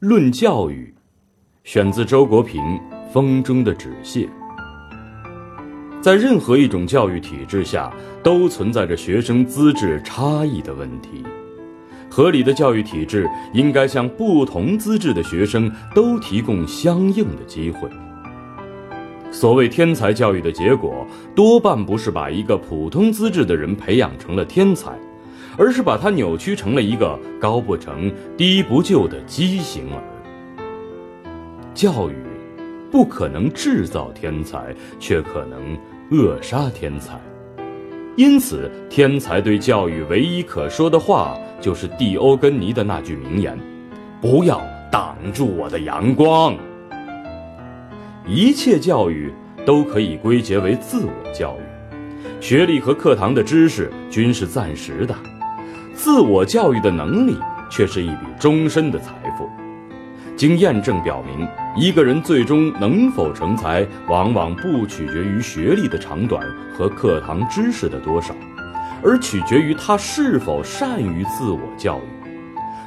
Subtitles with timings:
[0.00, 0.94] 论教育，
[1.64, 2.62] 选自周国平
[3.10, 4.28] 《风中的纸屑》。
[6.02, 7.90] 在任何一种教育体制下，
[8.22, 11.24] 都存在着学生资质差异的问题。
[12.10, 17.88] 合理的教育体制应该向不同资质的学生都提供相应的机会。
[19.30, 24.92] 所谓天才教育的结果，多半不是把一个普通资质的人培养成了天才，
[25.58, 30.02] 而是把它扭曲成了一个高不成低不就的畸形儿。
[31.74, 32.14] 教育
[32.90, 35.76] 不可能制造天才，却可能
[36.10, 37.20] 扼杀天才。
[38.16, 43.58] 因此，天才对教育唯一可说的话，就是蒂欧根尼的那句名言
[44.22, 46.56] ：“不要挡住我的阳光。”
[48.26, 49.30] 一切教育
[49.66, 55.14] 都可以归结为自我教育，学历和课堂的知识均是暂时的，
[55.96, 57.38] 自我教育的能力
[57.70, 59.48] 却是一笔终身的财富。
[60.36, 68.34] 经验证表明，一个人最终能否成才，往往不取决于学历的长短和课堂知识的多少，
[69.02, 72.28] 而取决于他是否善于自我教育。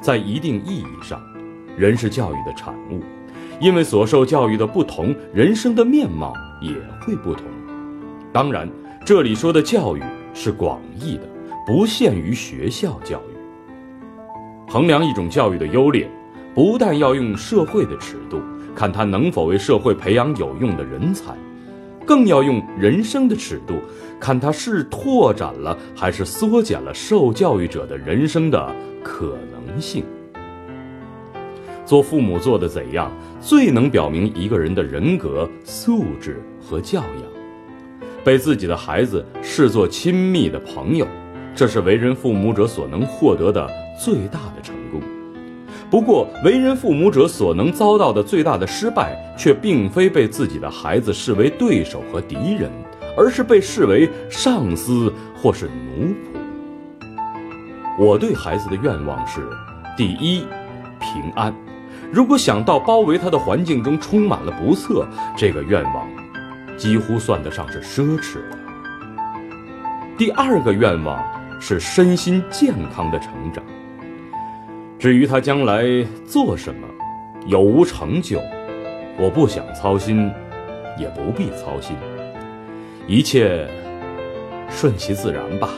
[0.00, 1.22] 在一定意义上，
[1.76, 3.00] 人是教育的产物，
[3.60, 7.46] 因为所受教育的不同，人生的面貌也会不同。
[8.32, 8.68] 当然，
[9.04, 10.02] 这里说的教育
[10.34, 11.22] 是广义的，
[11.66, 14.72] 不限于学校教育。
[14.72, 16.08] 衡量一种教育的优劣。
[16.54, 18.40] 不但要用社会的尺度
[18.74, 21.34] 看他能否为社会培养有用的人才，
[22.06, 23.74] 更要用人生的尺度
[24.18, 30.02] 看他是拓展了还是缩减了受教育者的人生的可能性。
[31.84, 37.22] 做父母做的怎样，最能表明一个人的人格素质和教养。
[38.24, 41.06] 被自己的孩子视作亲密的朋友，
[41.56, 43.66] 这是为人父母者所能获得的
[43.98, 45.00] 最大的成功。
[45.90, 52.70] 不过，为人父母者所能遭到的最大的失败，却并非被自己的孩子视为对手和敌人，
[53.16, 56.36] 而是被视为上司或是奴仆。
[57.98, 59.48] 我对孩子的愿望是：
[59.96, 60.44] 第一，
[61.00, 61.54] 平安。
[62.12, 66.06] 如果想到包围他的环境中充满了不测，这个愿望
[66.76, 68.58] 几乎算得上是奢侈了。
[70.18, 71.22] 第二个愿望
[71.60, 73.62] 是身心健康的成长。
[74.98, 75.84] 至于他将来
[76.26, 76.86] 做什么，
[77.46, 78.40] 有无成就，
[79.18, 80.30] 我不想操心，
[80.98, 81.94] 也不必操心，
[83.06, 83.68] 一切
[84.68, 85.68] 顺其自然吧。